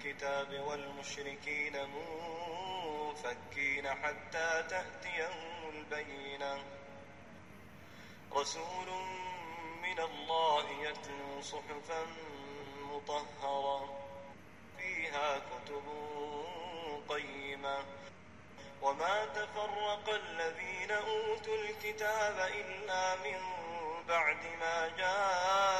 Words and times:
الكتاب 0.00 0.60
والمشركين 0.66 1.76
منفكين 1.94 3.88
حتى 3.88 4.64
تأتيهم 4.70 5.70
البينة. 5.74 6.64
رسول 8.32 8.88
من 9.82 10.00
الله 10.00 10.70
يتلو 10.70 11.40
صحفا 11.42 12.06
مطهرة 12.82 13.98
فيها 14.78 15.38
كتب 15.38 15.84
قيمة. 17.08 17.84
وما 18.82 19.24
تفرق 19.24 20.08
الذين 20.08 20.90
أوتوا 20.90 21.54
الكتاب 21.54 22.50
إلا 22.54 23.16
من 23.16 23.40
بعد 24.08 24.46
ما 24.60 24.88
جاءتهم 24.98 25.79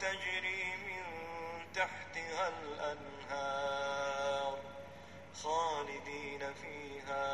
تجري 0.00 0.64
من 0.86 1.04
تحتها 1.74 2.48
الأنهار 2.48 4.58
خالدين 5.42 6.54
فيها 6.54 7.26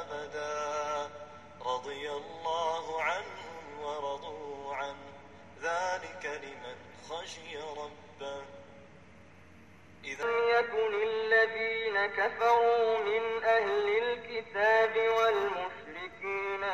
أبدا. 0.00 1.10
رضي 1.66 2.10
الله 2.10 3.02
عنهم 3.02 3.80
ورضوا 3.80 4.74
عنه. 4.74 5.12
ذلك 5.62 6.40
لمن 6.44 6.76
خشي 7.08 7.56
ربه. 7.56 8.42
إذا 10.04 10.30
يكن 10.58 11.02
الذين 11.02 12.06
كفروا 12.06 12.98
من 12.98 13.44
أهل 13.44 13.88
الكتاب 14.02 14.96
والمشركين 14.96 16.64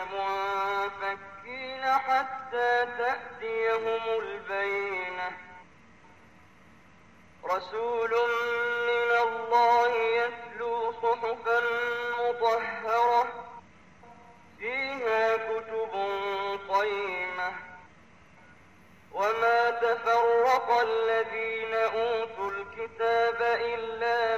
منفكين 1.42 1.84
حتى 1.84 2.86
تأتيهم 2.98 4.20
البينة. 4.20 5.30
رسول 7.44 8.10
من 8.86 9.10
الله 9.22 9.96
يتلو 9.96 10.92
صحفا 10.92 11.60
مطهرة. 12.18 13.26
فيها 14.58 15.36
كتب 15.36 15.90
قيمة. 16.68 17.52
وما 19.12 19.70
تفرق 19.70 20.80
الذين 20.80 21.74
أوتوا 21.74 22.50
الكتاب 22.50 23.42
إلا 23.42 24.31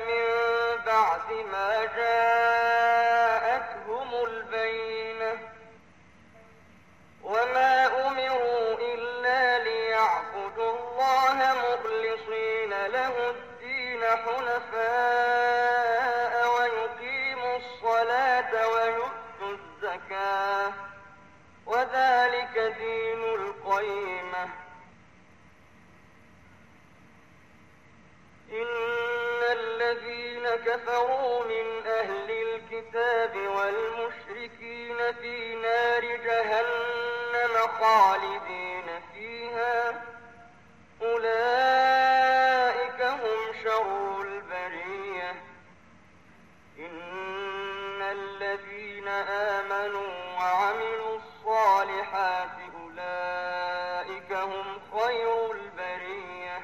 ليعبدوا 10.56 10.70
الله 10.70 11.38
مخلصين 11.54 12.70
له 12.86 13.30
الدين 13.30 14.02
حنفاء 14.04 15.52
ويقيموا 16.54 17.56
الصلاة 17.56 18.68
ويؤتوا 18.68 19.52
الزكاة 19.58 20.72
وذلك 21.66 22.74
دين 22.78 23.22
القيمة. 23.34 24.44
إن 28.50 29.40
الذين 29.52 30.48
كفروا 30.48 31.44
من 31.44 31.86
أهل 31.86 32.30
الكتاب 32.30 33.36
والمشركين 33.36 35.12
في 35.20 35.54
نار 35.54 36.02
جهنم 36.02 37.54
خالدين. 37.80 38.63
وعملوا 50.74 51.18
الصالحات 51.18 52.50
أولئك 52.82 54.32
هم 54.32 54.80
خير 54.98 55.52
البرية 55.52 56.60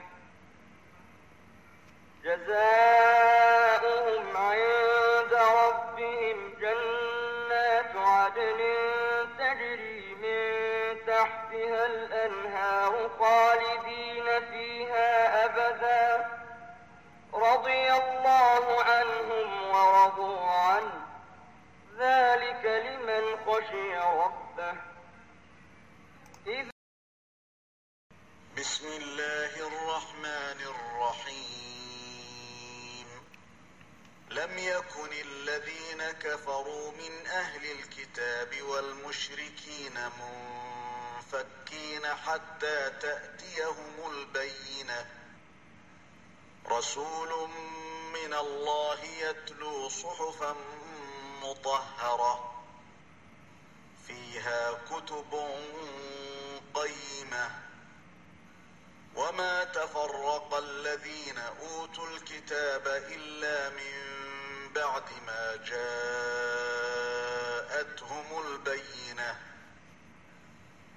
جزاؤهم 2.24 3.56
عند 4.36 5.34
ربهم 5.34 6.54
جنات 6.60 7.96
عدن 7.96 8.60
تجري 9.38 10.14
من 10.14 10.96
تحتها 11.06 11.86
الأنهار 11.86 13.10
خالدين 13.18 14.26
فيها 14.52 15.44
أبدا 15.44 16.30
رضي 17.34 17.92
الله 17.92 18.82
عنهم 18.84 19.70
ورضوا 19.70 20.50
عنه 20.50 20.99
لم 34.50 34.58
يكن 34.58 35.12
الذين 35.12 36.10
كفروا 36.10 36.92
من 36.92 37.26
أهل 37.26 37.70
الكتاب 37.70 38.62
والمشركين 38.62 39.94
منفكين 40.20 42.06
حتى 42.06 42.90
تأتيهم 43.00 44.10
البينة 44.10 45.06
رسول 46.68 47.48
من 48.12 48.34
الله 48.34 49.04
يتلو 49.04 49.88
صحفا 49.88 50.56
مطهرة 51.42 52.62
فيها 54.06 54.72
كتب 54.72 55.48
قيمة 56.74 57.50
وما 59.16 59.64
تفرق 59.64 60.54
الذين 60.54 61.38
أوتوا 61.38 62.06
الكتاب 62.08 62.86
إلا 62.88 63.68
من 63.70 64.19
بعد 64.74 65.02
ما 65.26 65.56
جاءتهم 67.66 68.46
البينة. 68.46 69.40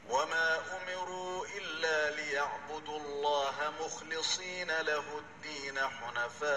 وما 0.09 0.61
أمروا 0.77 1.45
إلا 1.45 2.09
ليعبدوا 2.15 2.99
الله 2.99 3.73
مخلصين 3.81 4.67
له 4.81 5.03
الدين 5.19 5.79
حنفاء 5.79 6.53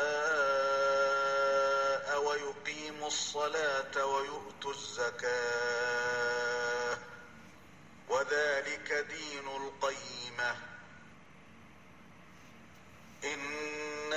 ويقيموا 2.23 3.07
الصلاة 3.07 4.07
ويؤتوا 4.07 4.71
الزكاة. 4.71 6.27
وذلك 8.09 8.93
دين 8.93 9.49
القيمة 9.49 10.57
إن 13.25 14.13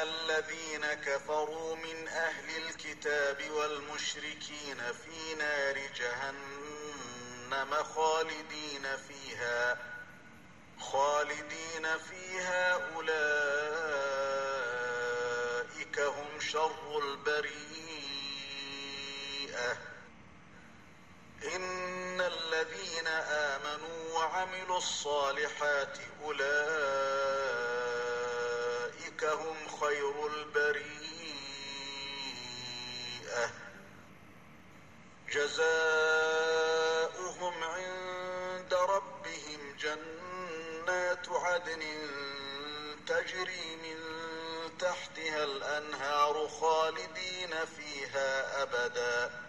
الذين 0.49 0.93
كفروا 0.93 1.75
من 1.75 2.07
أهل 2.07 2.57
الكتاب 2.57 3.51
والمشركين 3.51 4.77
في 4.77 5.33
نار 5.37 5.79
جهنم 5.95 7.73
خالدين 7.83 8.97
فيها 9.07 9.77
خالدين 10.79 11.97
فيها 11.97 12.73
أولئك 12.95 13.19
هم 15.99 16.39
شر 16.39 16.99
البريئة. 17.03 18.17
إن 21.55 22.21
الذين 22.21 23.07
آمنوا 23.07 24.13
وعملوا 24.13 24.77
الصالحات 24.77 25.97
أولئك 26.23 27.78
هم 29.23 29.67
خير 29.81 30.27
البريئة. 30.27 31.09
جزاؤهم 35.31 36.03
عند 37.63 38.73
ربهم 38.73 39.75
جنات 39.79 41.29
عدن 41.29 41.81
تجري 43.07 43.75
من 43.75 43.97
تحتها 44.77 45.43
الأنهار 45.43 46.47
خالدين 46.47 47.65
فيها 47.65 48.61
أبدا. 48.63 49.48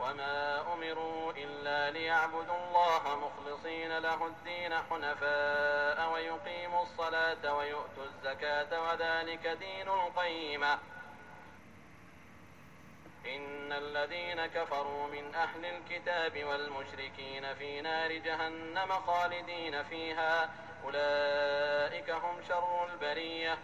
وما 0.00 0.60
أمروا 0.72 1.32
إلا 1.32 1.90
ليعبدوا 1.90 2.56
الله 2.56 3.02
مخلصين 3.16 3.98
له 3.98 4.26
الدين 4.26 4.74
حنفاء 4.74 6.12
ويقيموا 6.12 6.82
الصلاة 6.82 7.54
ويؤتوا 7.54 8.04
الزكاة 8.04 8.82
وذلك 8.82 9.46
دين 9.46 9.88
القيمة 9.88 10.78
إن 13.26 13.72
الذين 13.72 14.46
كفروا 14.46 15.06
من 15.06 15.34
أهل 15.34 15.64
الكتاب 15.64 16.44
والمشركين 16.44 17.54
في 17.54 17.80
نار 17.80 18.12
جهنم 18.12 18.92
خالدين 19.06 19.82
فيها 19.82 20.50
أولئك 20.84 22.10
هم 22.10 22.42
شر 22.48 22.88
البرية 22.92 23.58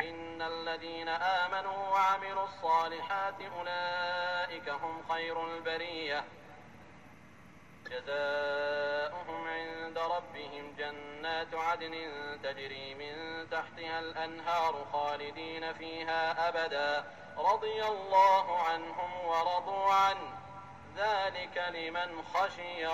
إن 0.00 0.42
الذين 0.42 1.08
آمنوا 1.08 1.88
وعملوا 1.88 2.44
الصالحات 2.44 3.34
أولئك 3.58 4.68
هم 4.68 5.02
خير 5.08 5.46
البرية. 5.46 6.24
جزاؤهم 7.86 9.48
عند 9.48 9.98
ربهم 9.98 10.74
جنات 10.78 11.54
عدن 11.54 12.10
تجري 12.42 12.94
من 12.94 13.46
تحتها 13.50 13.98
الأنهار 13.98 14.86
خالدين 14.92 15.72
فيها 15.72 16.48
أبدا. 16.48 17.04
رضي 17.38 17.84
الله 17.84 18.58
عنهم 18.58 19.24
ورضوا 19.24 19.92
عنه. 19.92 20.38
ذلك 20.96 21.64
لمن 21.74 22.22
خشي 22.34 22.86